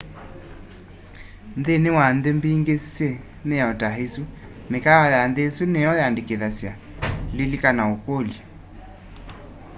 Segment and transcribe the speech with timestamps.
[1.59, 3.09] nthini wa nthi mbingi syi
[3.47, 4.23] miao ta isu
[4.71, 6.71] mikaawa ya nthi isu nimyo yandikithasya
[7.35, 8.41] lilikana ukulya